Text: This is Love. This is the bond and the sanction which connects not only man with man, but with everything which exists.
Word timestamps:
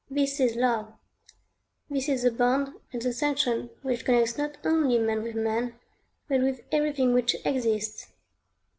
This 0.09 0.39
is 0.39 0.55
Love. 0.55 0.93
This 1.87 2.09
is 2.09 2.23
the 2.23 2.31
bond 2.31 2.69
and 2.91 2.99
the 3.03 3.13
sanction 3.13 3.69
which 3.83 4.03
connects 4.03 4.35
not 4.35 4.57
only 4.65 4.97
man 4.97 5.21
with 5.21 5.35
man, 5.35 5.75
but 6.27 6.41
with 6.41 6.61
everything 6.71 7.13
which 7.13 7.35
exists. 7.45 8.07